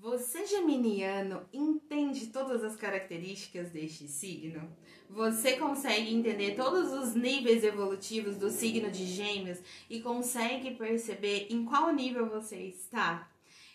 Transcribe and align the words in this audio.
Você 0.00 0.46
geminiano 0.46 1.46
entende 1.52 2.28
todas 2.28 2.64
as 2.64 2.74
características 2.74 3.68
deste 3.68 4.08
signo? 4.08 4.74
Você 5.10 5.58
consegue 5.58 6.14
entender 6.14 6.56
todos 6.56 6.90
os 6.90 7.14
níveis 7.14 7.62
evolutivos 7.62 8.38
do 8.38 8.48
signo 8.48 8.90
de 8.90 9.04
Gêmeos 9.04 9.58
e 9.90 10.00
consegue 10.00 10.70
perceber 10.70 11.48
em 11.50 11.66
qual 11.66 11.92
nível 11.92 12.30
você 12.30 12.56
está? 12.56 13.30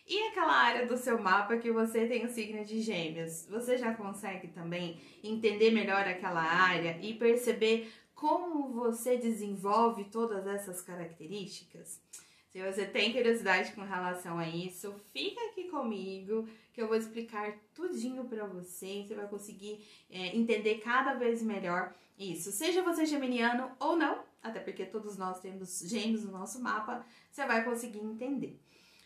E 0.07 0.29
aquela 0.29 0.53
área 0.53 0.87
do 0.87 0.97
seu 0.97 1.21
mapa 1.21 1.57
que 1.57 1.71
você 1.71 2.07
tem 2.07 2.25
o 2.25 2.33
signo 2.33 2.65
de 2.65 2.81
Gêmeos? 2.81 3.45
Você 3.47 3.77
já 3.77 3.93
consegue 3.93 4.47
também 4.47 4.99
entender 5.23 5.69
melhor 5.69 6.07
aquela 6.07 6.41
área 6.41 6.97
e 7.03 7.13
perceber 7.13 7.93
como 8.15 8.73
você 8.73 9.15
desenvolve 9.15 10.05
todas 10.05 10.47
essas 10.47 10.81
características? 10.81 12.01
Se 12.55 12.61
você 12.61 12.85
tem 12.85 13.11
curiosidade 13.11 13.73
com 13.73 13.81
relação 13.81 14.39
a 14.39 14.47
isso, 14.47 14.95
fica 15.11 15.41
aqui 15.47 15.65
comigo 15.65 16.47
que 16.71 16.81
eu 16.81 16.87
vou 16.87 16.95
explicar 16.95 17.53
tudinho 17.73 18.23
para 18.23 18.45
você. 18.45 19.03
Você 19.05 19.13
vai 19.13 19.27
conseguir 19.27 19.85
é, 20.09 20.33
entender 20.33 20.75
cada 20.75 21.15
vez 21.15 21.43
melhor 21.43 21.93
isso. 22.17 22.53
Seja 22.53 22.81
você 22.81 23.05
geminiano 23.05 23.69
ou 23.77 23.97
não, 23.97 24.23
até 24.41 24.61
porque 24.61 24.85
todos 24.85 25.17
nós 25.17 25.41
temos 25.41 25.81
gêmeos 25.81 26.23
no 26.23 26.31
nosso 26.31 26.61
mapa, 26.61 27.05
você 27.29 27.45
vai 27.45 27.61
conseguir 27.65 27.99
entender. 27.99 28.57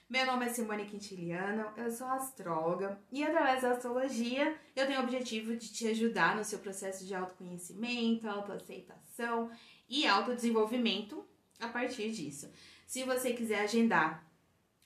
Meu 0.07 0.27
nome 0.27 0.45
é 0.45 0.49
Simone 0.49 0.85
Quintiliano, 0.85 1.73
eu 1.75 1.89
sou 1.89 2.05
astróloga 2.05 3.01
e 3.11 3.23
através 3.23 3.63
da 3.63 3.71
astrologia 3.71 4.55
eu 4.75 4.85
tenho 4.85 4.99
o 4.99 5.03
objetivo 5.03 5.55
de 5.55 5.73
te 5.73 5.87
ajudar 5.87 6.35
no 6.35 6.43
seu 6.43 6.59
processo 6.59 7.03
de 7.03 7.15
autoconhecimento, 7.15 8.29
autoaceitação 8.29 9.49
e 9.89 10.05
autodesenvolvimento 10.05 11.25
a 11.59 11.67
partir 11.67 12.11
disso. 12.11 12.47
Se 12.89 13.03
você 13.03 13.33
quiser 13.33 13.59
agendar 13.59 14.25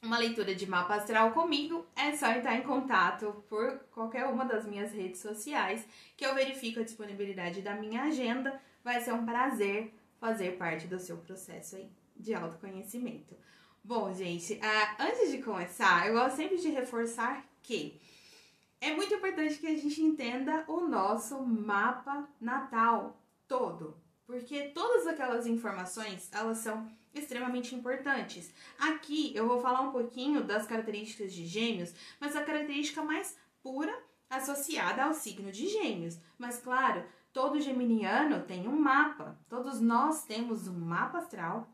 uma 0.01 0.17
leitura 0.17 0.53
de 0.53 0.67
mapa 0.67 0.95
astral 0.95 1.31
comigo, 1.31 1.85
é 1.95 2.13
só 2.13 2.29
entrar 2.33 2.57
em 2.57 2.63
contato 2.63 3.45
por 3.47 3.79
qualquer 3.93 4.25
uma 4.25 4.43
das 4.43 4.65
minhas 4.65 4.91
redes 4.91 5.21
sociais, 5.21 5.87
que 6.17 6.25
eu 6.25 6.35
verifico 6.35 6.81
a 6.81 6.83
disponibilidade 6.83 7.61
da 7.61 7.73
minha 7.75 8.03
agenda. 8.03 8.59
Vai 8.83 8.99
ser 8.99 9.13
um 9.13 9.25
prazer 9.25 9.93
fazer 10.19 10.57
parte 10.57 10.85
do 10.85 10.99
seu 10.99 11.15
processo 11.15 11.77
aí 11.77 11.89
de 12.13 12.33
autoconhecimento. 12.33 13.37
Bom, 13.81 14.13
gente, 14.13 14.55
uh, 14.55 14.95
antes 15.01 15.31
de 15.31 15.41
começar, 15.41 16.05
eu 16.05 16.13
gosto 16.15 16.35
sempre 16.35 16.57
de 16.57 16.71
reforçar 16.71 17.41
que 17.61 18.01
é 18.81 18.93
muito 18.93 19.13
importante 19.13 19.57
que 19.59 19.67
a 19.67 19.77
gente 19.77 20.01
entenda 20.01 20.65
o 20.67 20.81
nosso 20.81 21.41
mapa 21.41 22.27
natal 22.41 23.17
todo, 23.47 23.95
porque 24.25 24.63
todas 24.75 25.07
aquelas 25.07 25.47
informações, 25.47 26.29
elas 26.33 26.57
são 26.57 26.91
extremamente 27.13 27.75
importantes. 27.75 28.53
Aqui 28.79 29.31
eu 29.35 29.47
vou 29.47 29.61
falar 29.61 29.81
um 29.81 29.91
pouquinho 29.91 30.43
das 30.43 30.65
características 30.65 31.33
de 31.33 31.45
Gêmeos, 31.45 31.93
mas 32.19 32.35
a 32.35 32.43
característica 32.43 33.03
mais 33.03 33.37
pura 33.61 33.93
associada 34.29 35.03
ao 35.03 35.13
signo 35.13 35.51
de 35.51 35.67
Gêmeos. 35.67 36.17
Mas 36.37 36.59
claro, 36.59 37.03
todo 37.31 37.59
geminiano 37.61 38.43
tem 38.43 38.67
um 38.67 38.79
mapa. 38.79 39.37
Todos 39.47 39.79
nós 39.79 40.25
temos 40.25 40.67
um 40.67 40.79
mapa 40.79 41.19
astral 41.19 41.67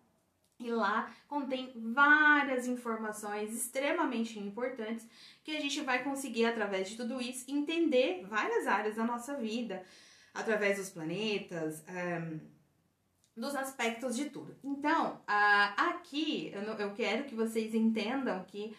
e 0.60 0.70
lá 0.72 1.10
contém 1.28 1.72
várias 1.94 2.68
informações 2.68 3.54
extremamente 3.54 4.38
importantes 4.38 5.08
que 5.44 5.56
a 5.56 5.60
gente 5.62 5.80
vai 5.82 6.04
conseguir, 6.04 6.46
através 6.46 6.90
de 6.90 6.98
tudo 6.98 7.22
isso, 7.22 7.50
entender 7.50 8.26
várias 8.28 8.68
áreas 8.68 8.98
da 8.98 9.06
nossa 9.06 9.36
vida, 9.36 9.82
através 10.34 10.78
dos 10.78 10.90
planetas, 10.90 11.82
um, 11.88 12.40
dos 13.40 13.56
aspectos 13.56 14.16
de 14.16 14.30
tudo. 14.30 14.56
Então, 14.64 15.22
aqui 15.78 16.52
eu, 16.54 16.94
quero 16.94 17.24
que 17.24 17.36
vocês 17.36 17.74
entendam 17.74 18.44
que 18.46 18.76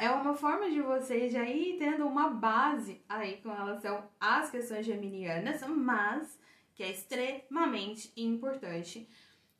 é 0.00 0.10
uma 0.10 0.34
forma 0.34 0.70
de 0.70 0.80
vocês 0.80 1.32
já 1.32 1.44
ir 1.44 1.78
tendo 1.78 2.06
uma 2.06 2.28
base 2.30 3.02
aí 3.08 3.38
com 3.42 3.50
relação 3.50 4.08
às 4.20 4.50
questões 4.50 4.86
geminianas, 4.86 5.60
mas 5.68 6.38
que 6.74 6.82
é 6.82 6.90
extremamente 6.90 8.12
importante 8.16 9.08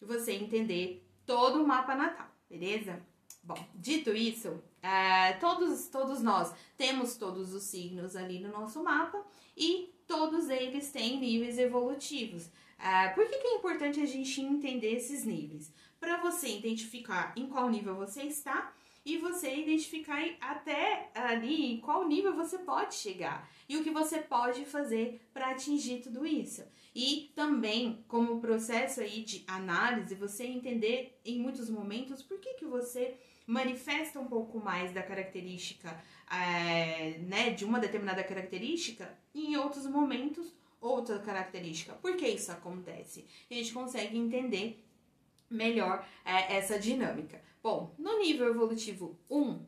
você 0.00 0.32
entender 0.32 1.06
todo 1.24 1.62
o 1.62 1.66
mapa 1.66 1.94
natal, 1.94 2.28
beleza? 2.48 3.02
Bom, 3.42 3.56
dito 3.74 4.10
isso, 4.10 4.48
uh, 4.50 5.40
todos, 5.40 5.88
todos 5.88 6.20
nós 6.20 6.52
temos 6.76 7.16
todos 7.16 7.54
os 7.54 7.62
signos 7.62 8.16
ali 8.16 8.40
no 8.40 8.50
nosso 8.50 8.82
mapa 8.82 9.24
e 9.56 9.94
todos 10.06 10.48
eles 10.48 10.90
têm 10.90 11.18
níveis 11.20 11.58
evolutivos. 11.58 12.50
Uh, 12.78 13.14
por 13.14 13.26
que, 13.26 13.38
que, 13.38 13.46
é 13.46 13.54
importante 13.56 14.00
a 14.00 14.06
gente 14.06 14.40
entender 14.40 14.94
esses 14.96 15.24
níveis? 15.24 15.72
Para 15.98 16.18
você 16.18 16.48
identificar 16.48 17.32
em 17.36 17.46
qual 17.46 17.70
nível 17.70 17.94
você 17.94 18.22
está 18.22 18.74
e 19.04 19.18
você 19.18 19.54
identificar 19.54 20.20
até 20.40 21.10
ali 21.14 21.72
em 21.72 21.80
qual 21.80 22.06
nível 22.06 22.34
você 22.34 22.58
pode 22.58 22.96
chegar 22.96 23.48
e 23.68 23.76
o 23.76 23.84
que 23.84 23.90
você 23.90 24.18
pode 24.18 24.64
fazer 24.64 25.20
para 25.32 25.50
atingir 25.50 26.00
tudo 26.00 26.26
isso. 26.26 26.62
E 26.94 27.30
também, 27.34 28.04
como 28.08 28.40
processo 28.40 29.00
aí 29.00 29.22
de 29.22 29.44
análise, 29.46 30.14
você 30.14 30.44
entender 30.44 31.20
em 31.24 31.38
muitos 31.38 31.70
momentos 31.70 32.22
por 32.22 32.38
que, 32.40 32.54
que 32.54 32.64
você 32.64 33.16
manifesta 33.46 34.18
um 34.18 34.26
pouco 34.26 34.58
mais 34.58 34.92
da 34.92 35.02
característica, 35.02 36.02
é, 36.30 37.18
né, 37.18 37.50
de 37.50 37.64
uma 37.64 37.78
determinada 37.78 38.24
característica, 38.24 39.16
e 39.32 39.46
em 39.46 39.56
outros 39.56 39.86
momentos 39.86 40.52
outra 40.86 41.18
característica. 41.18 41.92
Por 41.94 42.16
que 42.16 42.26
isso 42.26 42.52
acontece? 42.52 43.26
A 43.50 43.54
gente 43.54 43.72
consegue 43.72 44.16
entender 44.16 44.84
melhor 45.50 46.06
é, 46.24 46.56
essa 46.56 46.78
dinâmica. 46.78 47.40
Bom, 47.62 47.94
no 47.98 48.18
nível 48.18 48.48
evolutivo 48.48 49.18
1, 49.28 49.50
uh, 49.50 49.66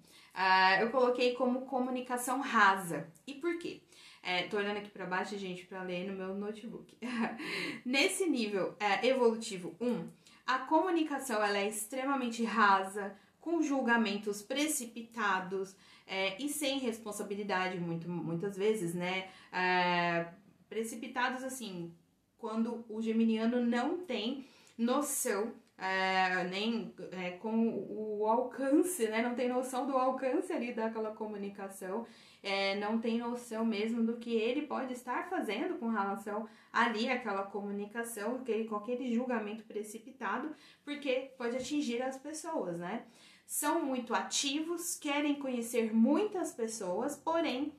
eu 0.81 0.91
coloquei 0.91 1.35
como 1.35 1.63
comunicação 1.63 2.41
rasa. 2.41 3.09
E 3.27 3.35
por 3.35 3.59
quê? 3.59 3.81
É, 4.23 4.45
tô 4.45 4.57
olhando 4.57 4.79
aqui 4.79 4.91
para 4.91 5.07
baixo, 5.07 5.37
gente, 5.39 5.65
para 5.65 5.83
ler 5.83 6.07
no 6.07 6.17
meu 6.17 6.35
notebook. 6.35 6.97
Nesse 7.85 8.27
nível 8.29 8.77
é, 8.79 9.07
evolutivo 9.07 9.75
1, 9.81 10.09
a 10.47 10.61
comunicação 10.61 11.43
ela 11.43 11.59
é 11.59 11.69
extremamente 11.69 12.45
rasa, 12.45 13.17
com 13.41 13.63
julgamentos 13.63 14.43
precipitados 14.43 15.75
é, 16.07 16.41
e 16.43 16.49
sem 16.49 16.79
responsabilidade, 16.79 17.79
muito, 17.79 18.09
muitas 18.09 18.57
vezes, 18.57 18.95
né? 18.95 19.29
É, 19.53 20.27
precipitados 20.69 21.43
assim, 21.43 21.93
quando 22.37 22.85
o 22.89 23.01
geminiano 23.01 23.65
não 23.65 23.99
tem 23.99 24.47
noção 24.77 25.53
é, 25.79 26.43
nem 26.45 26.93
é, 27.13 27.31
com 27.31 27.87
o 27.89 28.27
alcance, 28.27 29.07
né? 29.07 29.23
Não 29.23 29.37
tem 29.37 29.49
noção 29.49 29.87
do 29.87 29.97
alcance 29.97 30.53
ali 30.53 30.73
daquela 30.73 31.13
comunicação, 31.13 32.05
é, 32.43 32.75
não 32.77 33.01
tem 33.01 33.19
noção 33.19 33.65
mesmo 33.65 34.03
do 34.03 34.17
que 34.17 34.35
ele 34.35 34.63
pode 34.63 34.93
estar 34.93 35.31
fazendo 35.31 35.79
com 35.79 35.89
relação 35.89 36.49
ali 36.73 37.09
àquela 37.09 37.45
comunicação, 37.45 38.43
que, 38.43 38.65
com 38.65 38.75
aquele 38.75 39.15
julgamento 39.15 39.65
precipitado, 39.65 40.55
porque 40.85 41.31
pode 41.39 41.57
atingir 41.57 42.03
as 42.03 42.17
pessoas, 42.17 42.79
né? 42.79 43.05
São 43.47 43.85
muito 43.85 44.13
ativos, 44.13 44.97
querem 44.97 45.37
conhecer 45.37 45.95
muitas 45.95 46.53
pessoas, 46.53 47.17
porém 47.17 47.73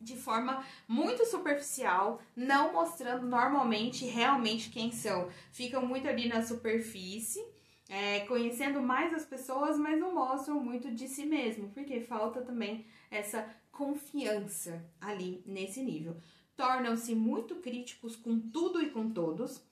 de 0.00 0.16
forma 0.16 0.64
muito 0.86 1.24
superficial, 1.24 2.20
não 2.34 2.72
mostrando 2.72 3.26
normalmente 3.26 4.04
realmente 4.06 4.70
quem 4.70 4.92
são. 4.92 5.28
Ficam 5.50 5.86
muito 5.86 6.06
ali 6.08 6.28
na 6.28 6.42
superfície, 6.42 7.44
é, 7.88 8.20
conhecendo 8.20 8.80
mais 8.82 9.14
as 9.14 9.24
pessoas, 9.24 9.78
mas 9.78 9.98
não 9.98 10.14
mostram 10.14 10.60
muito 10.60 10.90
de 10.90 11.08
si 11.08 11.24
mesmo, 11.24 11.70
porque 11.70 12.00
falta 12.00 12.42
também 12.42 12.84
essa 13.10 13.48
confiança 13.70 14.84
ali 15.00 15.42
nesse 15.46 15.82
nível. 15.82 16.16
Tornam-se 16.56 17.14
muito 17.14 17.56
críticos 17.56 18.16
com 18.16 18.38
tudo 18.38 18.82
e 18.82 18.90
com 18.90 19.10
todos 19.10 19.62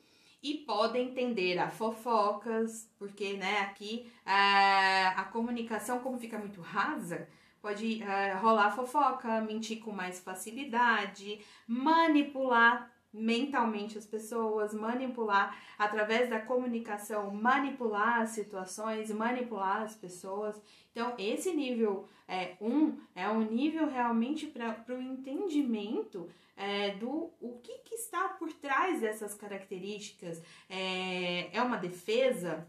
e 0.42 0.58
podem 0.58 1.14
tender 1.14 1.58
a 1.58 1.70
fofocas, 1.70 2.86
porque 2.98 3.32
né, 3.32 3.60
aqui 3.60 4.12
a, 4.26 5.20
a 5.20 5.24
comunicação, 5.24 6.00
como 6.00 6.18
fica 6.18 6.38
muito 6.38 6.60
rasa, 6.60 7.26
pode 7.64 8.02
uh, 8.02 8.42
rolar 8.42 8.70
fofoca, 8.72 9.40
mentir 9.40 9.80
com 9.80 9.90
mais 9.90 10.20
facilidade, 10.20 11.40
manipular 11.66 12.92
mentalmente 13.10 13.96
as 13.96 14.04
pessoas, 14.04 14.74
manipular 14.74 15.56
através 15.78 16.28
da 16.28 16.38
comunicação, 16.38 17.30
manipular 17.30 18.20
as 18.20 18.30
situações, 18.30 19.10
manipular 19.10 19.82
as 19.82 19.94
pessoas. 19.94 20.60
Então, 20.90 21.14
esse 21.16 21.54
nível 21.54 22.06
1 22.28 22.32
é, 22.34 22.56
um, 22.60 22.98
é 23.14 23.28
um 23.30 23.40
nível 23.40 23.88
realmente 23.88 24.46
para 24.46 24.84
o 24.94 25.00
entendimento 25.00 26.28
é, 26.56 26.90
do 26.96 27.30
o 27.40 27.60
que, 27.62 27.78
que, 27.78 27.94
está 27.94 28.28
por 28.28 28.52
trás 28.52 29.00
dessas 29.00 29.34
características. 29.34 30.42
É, 30.68 31.56
é 31.56 31.62
uma 31.62 31.78
defesa? 31.78 32.68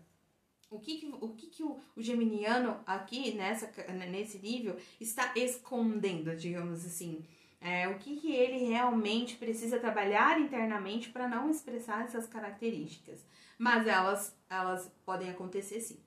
O 0.76 0.80
que, 0.80 0.98
que 0.98 1.08
o, 1.08 1.30
que 1.30 1.48
que 1.48 1.64
o, 1.64 1.80
o 1.96 2.02
geminiano 2.02 2.80
aqui 2.86 3.34
nessa, 3.34 3.72
nesse 4.10 4.38
nível 4.40 4.76
está 5.00 5.32
escondendo, 5.36 6.36
digamos 6.36 6.86
assim? 6.86 7.24
É, 7.60 7.88
o 7.88 7.98
que, 7.98 8.18
que 8.18 8.32
ele 8.32 8.66
realmente 8.66 9.38
precisa 9.38 9.80
trabalhar 9.80 10.40
internamente 10.40 11.10
para 11.10 11.28
não 11.28 11.50
expressar 11.50 12.06
essas 12.06 12.28
características. 12.28 13.26
Mas 13.58 13.88
elas, 13.88 14.38
elas 14.50 14.92
podem 15.06 15.30
acontecer 15.30 15.80
sim. 15.80 15.98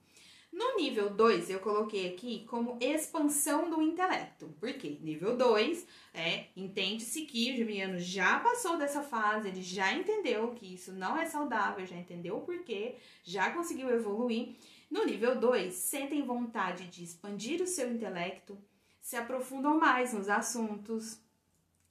No 0.58 0.74
nível 0.74 1.08
2, 1.08 1.50
eu 1.50 1.60
coloquei 1.60 2.08
aqui 2.08 2.44
como 2.48 2.76
expansão 2.80 3.70
do 3.70 3.80
intelecto. 3.80 4.48
Por 4.58 4.72
quê? 4.72 4.98
Nível 5.00 5.36
2 5.36 5.86
é 6.12 6.46
entende-se 6.56 7.26
que 7.26 7.52
o 7.52 7.56
geminiano 7.56 8.00
já 8.00 8.40
passou 8.40 8.76
dessa 8.76 9.00
fase, 9.00 9.46
ele 9.46 9.62
já 9.62 9.92
entendeu 9.92 10.50
que 10.56 10.74
isso 10.74 10.90
não 10.90 11.16
é 11.16 11.26
saudável, 11.26 11.86
já 11.86 11.94
entendeu 11.94 12.38
o 12.38 12.40
porquê, 12.40 12.96
já 13.22 13.52
conseguiu 13.52 13.88
evoluir. 13.88 14.56
No 14.90 15.04
nível 15.04 15.38
2, 15.38 15.72
sentem 15.72 16.24
vontade 16.24 16.88
de 16.88 17.04
expandir 17.04 17.62
o 17.62 17.66
seu 17.66 17.92
intelecto, 17.92 18.58
se 19.00 19.14
aprofundam 19.14 19.78
mais 19.78 20.12
nos 20.12 20.28
assuntos, 20.28 21.20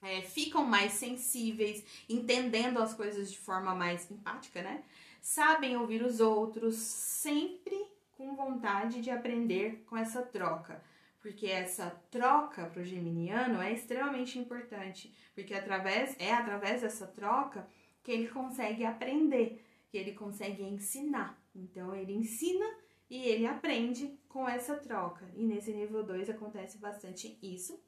é, 0.01 0.21
ficam 0.21 0.65
mais 0.65 0.91
sensíveis, 0.91 1.85
entendendo 2.09 2.79
as 2.79 2.93
coisas 2.93 3.31
de 3.31 3.37
forma 3.37 3.73
mais 3.73 4.11
empática, 4.11 4.61
né? 4.61 4.83
Sabem 5.21 5.77
ouvir 5.77 6.03
os 6.03 6.19
outros, 6.19 6.75
sempre 6.75 7.95
com 8.17 8.35
vontade 8.35 8.99
de 8.99 9.11
aprender 9.11 9.83
com 9.85 9.95
essa 9.95 10.23
troca. 10.23 10.83
Porque 11.21 11.45
essa 11.45 11.91
troca 12.09 12.65
para 12.65 12.81
o 12.81 12.85
geminiano 12.85 13.61
é 13.61 13.71
extremamente 13.71 14.39
importante, 14.39 15.13
porque 15.35 15.53
através 15.53 16.15
é 16.19 16.33
através 16.33 16.81
dessa 16.81 17.05
troca 17.05 17.67
que 18.01 18.11
ele 18.11 18.27
consegue 18.27 18.83
aprender, 18.83 19.63
que 19.89 19.97
ele 19.97 20.13
consegue 20.13 20.63
ensinar. 20.63 21.39
Então 21.53 21.93
ele 21.95 22.13
ensina 22.13 22.65
e 23.09 23.27
ele 23.27 23.45
aprende 23.45 24.17
com 24.27 24.47
essa 24.47 24.75
troca. 24.75 25.29
E 25.35 25.43
nesse 25.43 25.71
nível 25.71 26.03
2 26.03 26.29
acontece 26.29 26.77
bastante 26.77 27.37
isso. 27.41 27.79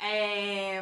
É, 0.00 0.80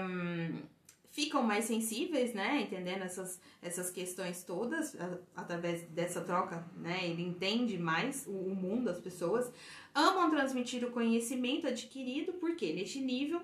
ficam 1.13 1.43
mais 1.43 1.67
sensíveis, 1.67 2.33
né? 2.33 2.63
Entendendo 2.63 3.03
essas, 3.03 3.39
essas 3.61 3.91
questões 3.91 4.43
todas, 4.43 4.97
através 5.37 5.83
dessa 5.83 6.23
troca, 6.23 6.67
né? 6.77 7.07
Ele 7.09 7.23
entende 7.23 7.79
mais 7.79 8.27
o, 8.27 8.31
o 8.31 8.55
mundo, 8.55 8.89
as 8.89 8.99
pessoas. 8.99 9.53
Amam 9.95 10.31
transmitir 10.31 10.83
o 10.85 10.91
conhecimento 10.91 11.69
adquirido, 11.69 12.33
porque 12.35 12.73
neste 12.73 12.99
nível 12.99 13.43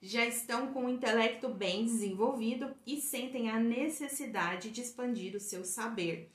já 0.00 0.24
estão 0.24 0.68
com 0.72 0.86
o 0.86 0.88
intelecto 0.88 1.48
bem 1.48 1.84
desenvolvido 1.84 2.70
e 2.86 3.00
sentem 3.00 3.50
a 3.50 3.58
necessidade 3.58 4.70
de 4.70 4.80
expandir 4.80 5.34
o 5.34 5.40
seu 5.40 5.64
saber. 5.64 6.30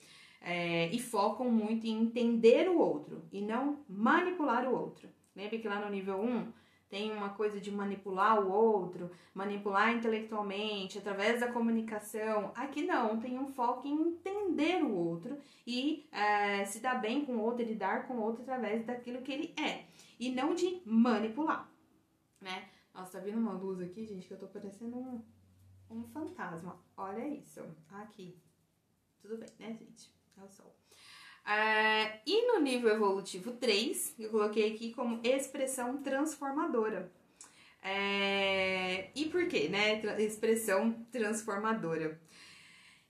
É, 0.46 0.90
e 0.92 1.00
focam 1.00 1.50
muito 1.50 1.86
em 1.86 2.02
entender 2.02 2.68
o 2.68 2.78
outro 2.78 3.24
e 3.32 3.40
não 3.40 3.78
manipular 3.88 4.68
o 4.68 4.74
outro. 4.78 5.08
Lembra 5.34 5.58
que 5.58 5.66
lá 5.66 5.80
no 5.80 5.90
nível 5.90 6.20
1 6.20 6.52
tem 6.94 7.10
uma 7.10 7.30
coisa 7.30 7.60
de 7.60 7.72
manipular 7.72 8.38
o 8.40 8.52
outro, 8.52 9.10
manipular 9.34 9.92
intelectualmente, 9.92 10.98
através 10.98 11.40
da 11.40 11.50
comunicação. 11.50 12.52
Aqui 12.54 12.86
não, 12.86 13.18
tem 13.18 13.36
um 13.36 13.48
foco 13.48 13.88
em 13.88 14.10
entender 14.10 14.80
o 14.80 14.94
outro 14.94 15.36
e 15.66 16.08
é, 16.12 16.64
se 16.64 16.78
dar 16.78 17.00
bem 17.00 17.26
com 17.26 17.32
o 17.32 17.40
outro, 17.40 17.64
lidar 17.64 18.06
com 18.06 18.14
o 18.14 18.22
outro 18.22 18.42
através 18.42 18.86
daquilo 18.86 19.22
que 19.22 19.32
ele 19.32 19.54
é, 19.60 19.86
e 20.20 20.30
não 20.30 20.54
de 20.54 20.82
manipular, 20.86 21.68
né? 22.40 22.68
Nossa, 22.94 23.18
tá 23.18 23.24
vindo 23.24 23.38
uma 23.38 23.54
luz 23.54 23.80
aqui, 23.80 24.06
gente, 24.06 24.28
que 24.28 24.34
eu 24.34 24.38
tô 24.38 24.46
parecendo 24.46 24.96
um, 24.96 25.20
um 25.90 26.04
fantasma. 26.04 26.80
Olha 26.96 27.26
isso, 27.26 27.60
aqui. 27.90 28.40
Tudo 29.20 29.36
bem, 29.36 29.50
né, 29.58 29.74
gente? 29.74 30.14
É 30.38 30.44
o 30.44 30.48
sol. 30.48 30.72
Uh, 31.44 32.20
e 32.26 32.46
no 32.46 32.60
nível 32.60 32.90
evolutivo 32.90 33.52
3, 33.52 34.14
eu 34.18 34.30
coloquei 34.30 34.72
aqui 34.72 34.94
como 34.94 35.20
expressão 35.22 35.98
transformadora. 35.98 37.12
É, 37.82 39.10
e 39.14 39.26
por 39.26 39.46
quê, 39.46 39.68
né? 39.68 40.00
Expressão 40.18 40.92
transformadora. 41.12 42.18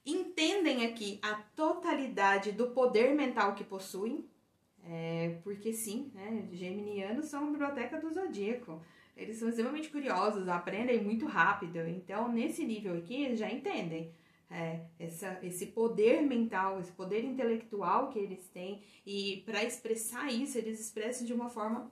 Entendem 0.05 0.85
aqui 0.85 1.17
a 1.21 1.35
totalidade 1.55 2.51
do 2.51 2.71
poder 2.71 3.15
mental 3.15 3.55
que 3.55 3.63
possuem, 3.63 4.29
é, 4.83 5.39
porque 5.41 5.71
sim, 5.71 6.11
né? 6.13 6.49
Geminianos 6.51 7.27
são 7.27 7.47
a 7.47 7.51
biblioteca 7.51 7.97
do 7.97 8.13
zodíaco. 8.13 8.83
Eles 9.15 9.37
são 9.37 9.47
extremamente 9.47 9.87
curiosos, 9.89 10.49
aprendem 10.49 11.01
muito 11.01 11.25
rápido. 11.25 11.79
Então, 11.87 12.27
nesse 12.29 12.65
nível 12.65 12.97
aqui, 12.97 13.23
eles 13.23 13.39
já 13.39 13.49
entendem 13.49 14.11
é, 14.49 14.81
essa, 14.99 15.39
esse 15.41 15.67
poder 15.67 16.21
mental, 16.21 16.79
esse 16.79 16.91
poder 16.91 17.23
intelectual 17.23 18.09
que 18.09 18.19
eles 18.19 18.47
têm, 18.47 18.83
e 19.05 19.43
para 19.45 19.63
expressar 19.63 20.31
isso, 20.31 20.57
eles 20.57 20.79
expressam 20.79 21.25
de 21.25 21.33
uma 21.33 21.49
forma 21.49 21.91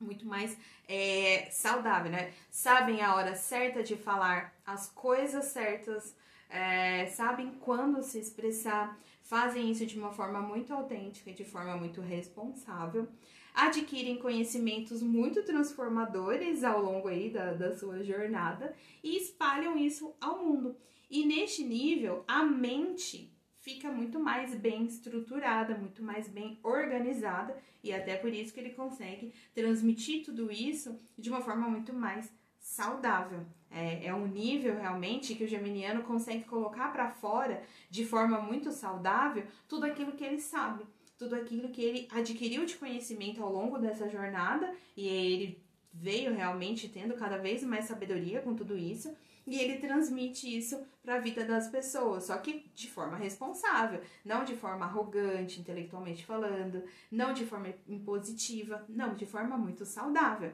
muito 0.00 0.26
mais 0.26 0.56
é, 0.88 1.48
saudável, 1.50 2.10
né? 2.10 2.32
Sabem 2.50 3.02
a 3.02 3.14
hora 3.14 3.34
certa 3.34 3.82
de 3.82 3.96
falar 3.96 4.54
as 4.64 4.88
coisas 4.88 5.46
certas, 5.46 6.14
é, 6.48 7.06
sabem 7.06 7.52
quando 7.60 8.02
se 8.02 8.18
expressar, 8.18 8.98
fazem 9.22 9.70
isso 9.70 9.84
de 9.84 9.98
uma 9.98 10.12
forma 10.12 10.40
muito 10.40 10.72
autêntica, 10.72 11.32
de 11.32 11.44
forma 11.44 11.76
muito 11.76 12.00
responsável, 12.00 13.08
adquirem 13.54 14.18
conhecimentos 14.18 15.02
muito 15.02 15.42
transformadores 15.42 16.62
ao 16.62 16.80
longo 16.80 17.08
aí 17.08 17.28
da, 17.28 17.52
da 17.52 17.76
sua 17.76 18.02
jornada 18.04 18.74
e 19.02 19.16
espalham 19.16 19.76
isso 19.76 20.14
ao 20.20 20.44
mundo. 20.44 20.76
E 21.10 21.24
neste 21.24 21.64
nível, 21.64 22.24
a 22.28 22.42
mente 22.44 23.32
fica 23.60 23.90
muito 23.90 24.18
mais 24.18 24.54
bem 24.54 24.86
estruturada, 24.86 25.76
muito 25.76 26.02
mais 26.02 26.28
bem 26.28 26.58
organizada, 26.62 27.56
e 27.82 27.92
até 27.92 28.16
por 28.16 28.32
isso 28.32 28.52
que 28.52 28.60
ele 28.60 28.70
consegue 28.70 29.32
transmitir 29.54 30.24
tudo 30.24 30.50
isso 30.50 30.98
de 31.18 31.28
uma 31.28 31.40
forma 31.40 31.68
muito 31.68 31.92
mais 31.92 32.32
saudável. 32.58 33.44
É, 33.70 34.06
é 34.06 34.14
um 34.14 34.26
nível 34.26 34.74
realmente 34.74 35.34
que 35.34 35.44
o 35.44 35.48
geminiano 35.48 36.02
consegue 36.02 36.44
colocar 36.44 36.92
para 36.92 37.10
fora 37.10 37.62
de 37.90 38.04
forma 38.04 38.40
muito 38.40 38.72
saudável 38.72 39.44
tudo 39.68 39.84
aquilo 39.84 40.12
que 40.12 40.24
ele 40.24 40.40
sabe, 40.40 40.84
tudo 41.18 41.34
aquilo 41.34 41.68
que 41.68 41.82
ele 41.82 42.08
adquiriu 42.10 42.64
de 42.64 42.76
conhecimento 42.76 43.42
ao 43.42 43.52
longo 43.52 43.78
dessa 43.78 44.08
jornada, 44.08 44.74
e 44.96 45.06
ele 45.06 45.62
veio 45.92 46.34
realmente 46.34 46.88
tendo 46.88 47.14
cada 47.14 47.38
vez 47.38 47.62
mais 47.64 47.86
sabedoria 47.86 48.40
com 48.40 48.54
tudo 48.54 48.76
isso 48.76 49.14
e 49.48 49.58
ele 49.58 49.78
transmite 49.78 50.46
isso 50.46 50.78
para 51.02 51.16
a 51.16 51.20
vida 51.20 51.44
das 51.44 51.68
pessoas, 51.68 52.24
só 52.24 52.36
que 52.36 52.70
de 52.74 52.90
forma 52.90 53.16
responsável, 53.16 54.00
não 54.24 54.44
de 54.44 54.54
forma 54.54 54.84
arrogante, 54.84 55.60
intelectualmente 55.60 56.24
falando, 56.24 56.82
não 57.10 57.32
de 57.32 57.46
forma 57.46 57.72
impositiva, 57.88 58.84
não, 58.88 59.14
de 59.14 59.24
forma 59.24 59.56
muito 59.56 59.86
saudável. 59.86 60.52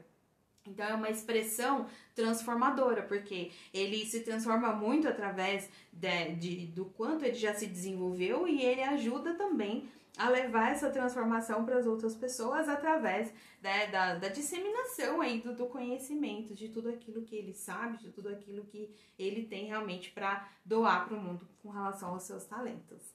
Então 0.66 0.86
é 0.86 0.94
uma 0.94 1.10
expressão 1.10 1.86
transformadora, 2.14 3.02
porque 3.02 3.50
ele 3.72 4.06
se 4.06 4.20
transforma 4.20 4.72
muito 4.72 5.06
através 5.06 5.68
de, 5.92 6.34
de, 6.36 6.66
do 6.68 6.86
quanto 6.86 7.24
ele 7.24 7.34
já 7.34 7.52
se 7.52 7.66
desenvolveu 7.66 8.48
e 8.48 8.62
ele 8.62 8.82
ajuda 8.82 9.34
também 9.34 9.86
a 10.16 10.28
levar 10.28 10.70
essa 10.70 10.90
transformação 10.90 11.64
para 11.64 11.78
as 11.78 11.86
outras 11.86 12.14
pessoas 12.14 12.68
através 12.68 13.32
né, 13.60 13.88
da, 13.88 14.14
da, 14.14 14.28
disseminação 14.28 15.20
aí 15.20 15.40
do, 15.40 15.54
do, 15.54 15.66
conhecimento, 15.66 16.54
de 16.54 16.68
tudo 16.68 16.88
aquilo 16.88 17.22
que 17.22 17.34
ele 17.34 17.52
sabe, 17.52 17.98
de 17.98 18.10
tudo 18.10 18.28
aquilo 18.28 18.64
que 18.64 18.94
ele 19.18 19.44
tem 19.44 19.66
realmente 19.66 20.12
para 20.12 20.48
doar 20.64 21.06
para 21.06 21.16
o 21.16 21.20
mundo 21.20 21.48
com 21.62 21.70
relação 21.70 22.10
aos 22.10 22.22
seus 22.22 22.44
talentos. 22.44 23.12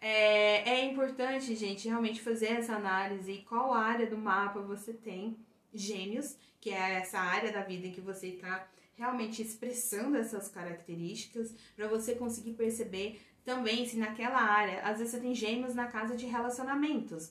É, 0.00 0.70
é 0.70 0.84
importante, 0.84 1.54
gente, 1.54 1.88
realmente 1.88 2.22
fazer 2.22 2.52
essa 2.52 2.74
análise 2.74 3.44
qual 3.48 3.72
área 3.72 4.06
do 4.06 4.16
mapa 4.16 4.60
você 4.60 4.92
tem 4.92 5.36
gêmeos, 5.72 6.36
que 6.60 6.70
é 6.70 6.94
essa 6.94 7.18
área 7.18 7.52
da 7.52 7.62
vida 7.62 7.86
em 7.86 7.92
que 7.92 8.00
você 8.00 8.28
está 8.28 8.66
realmente 8.96 9.42
expressando 9.42 10.16
essas 10.16 10.48
características, 10.48 11.54
para 11.76 11.88
você 11.88 12.14
conseguir 12.14 12.52
perceber 12.52 13.20
também 13.44 13.86
se 13.86 13.96
naquela 13.96 14.40
área, 14.40 14.80
às 14.82 14.98
vezes 14.98 15.12
você 15.12 15.20
tem 15.20 15.34
gêmeos 15.34 15.74
na 15.74 15.86
casa 15.86 16.16
de 16.16 16.26
relacionamentos. 16.26 17.30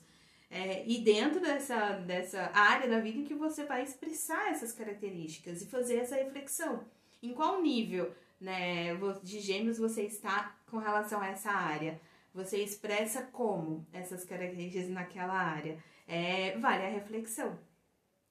É, 0.50 0.84
e 0.86 1.00
dentro 1.00 1.40
dessa, 1.40 1.94
dessa 1.98 2.50
área 2.54 2.88
da 2.88 3.00
vida 3.00 3.18
em 3.18 3.24
que 3.24 3.34
você 3.34 3.64
vai 3.64 3.82
expressar 3.82 4.52
essas 4.52 4.72
características 4.72 5.62
e 5.62 5.66
fazer 5.66 5.96
essa 5.96 6.14
reflexão. 6.14 6.84
Em 7.20 7.34
qual 7.34 7.60
nível 7.60 8.14
né, 8.40 8.94
de 9.22 9.40
gêmeos 9.40 9.78
você 9.78 10.02
está 10.02 10.56
com 10.70 10.76
relação 10.76 11.20
a 11.20 11.26
essa 11.26 11.50
área? 11.50 12.00
Você 12.32 12.58
expressa 12.58 13.22
como 13.22 13.86
essas 13.92 14.24
características 14.24 14.88
naquela 14.90 15.34
área? 15.34 15.82
É, 16.06 16.56
vale 16.58 16.84
a 16.84 16.90
reflexão, 16.90 17.58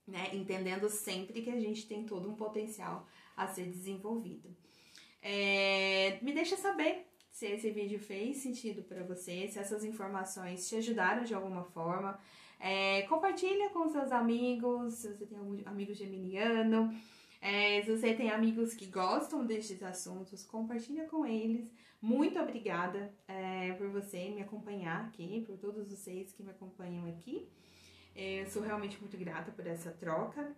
né? 0.08 0.30
Entendendo 0.34 0.90
sempre 0.90 1.42
que 1.42 1.50
a 1.50 1.60
gente 1.60 1.88
tem 1.88 2.06
todo 2.06 2.30
um 2.30 2.36
potencial 2.36 3.08
a 3.36 3.48
ser 3.48 3.66
desenvolvido. 3.66 4.56
É, 5.22 6.20
me 6.22 6.34
deixa 6.34 6.58
saber 6.58 7.08
se 7.32 7.48
esse 7.48 7.72
vídeo 7.72 8.00
fez 8.00 8.38
sentido 8.38 8.84
para 8.84 9.04
você, 9.04 9.48
se 9.48 9.58
essas 9.58 9.84
informações 9.84 10.68
te 10.68 10.76
ajudaram 10.76 11.24
de 11.24 11.34
alguma 11.34 11.64
forma. 11.64 12.20
É, 12.60 13.02
compartilha 13.04 13.70
com 13.70 13.90
seus 13.90 14.12
amigos, 14.12 14.94
se 14.94 15.10
você 15.10 15.26
tem 15.26 15.38
algum 15.38 15.58
amigo 15.66 15.94
geminiano, 15.94 16.94
é, 17.42 17.82
se 17.82 17.92
você 17.92 18.14
tem 18.14 18.30
amigos 18.30 18.74
que 18.74 18.86
gostam 18.86 19.46
destes 19.46 19.82
assuntos, 19.84 20.46
compartilha 20.46 21.06
com 21.06 21.26
eles. 21.26 21.70
Muito 22.02 22.40
obrigada 22.40 23.14
é, 23.28 23.74
por 23.74 23.90
você 23.90 24.30
me 24.30 24.42
acompanhar 24.42 25.06
aqui, 25.06 25.44
por 25.46 25.58
todos 25.58 25.90
vocês 25.90 26.34
que 26.34 26.44
me 26.44 26.52
acompanham 26.52 27.06
aqui. 27.08 27.48
É, 28.16 28.42
eu 28.42 28.48
sou 28.48 28.62
realmente 28.62 29.00
muito 29.00 29.18
grata 29.18 29.52
por 29.52 29.66
essa 29.66 29.92
troca. 29.92 30.56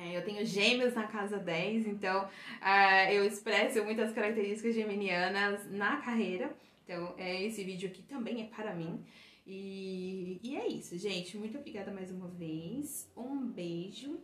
É, 0.00 0.16
eu 0.16 0.24
tenho 0.24 0.46
gêmeos 0.46 0.94
na 0.94 1.08
casa 1.08 1.38
10, 1.38 1.88
então 1.88 2.24
uh, 2.24 3.10
eu 3.10 3.24
expresso 3.24 3.82
muitas 3.82 4.12
características 4.12 4.72
geminianas 4.72 5.68
na 5.72 5.96
carreira. 5.96 6.56
Então, 6.84 7.14
é, 7.18 7.42
esse 7.42 7.64
vídeo 7.64 7.88
aqui 7.88 8.02
também 8.02 8.42
é 8.42 8.46
para 8.46 8.74
mim. 8.74 9.04
E, 9.44 10.38
e 10.40 10.56
é 10.56 10.68
isso, 10.68 10.96
gente. 10.96 11.36
Muito 11.36 11.58
obrigada 11.58 11.90
mais 11.90 12.12
uma 12.12 12.28
vez. 12.28 13.10
Um 13.16 13.44
beijo 13.46 14.20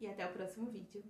e 0.00 0.06
até 0.06 0.26
o 0.26 0.32
próximo 0.32 0.66
vídeo. 0.66 1.02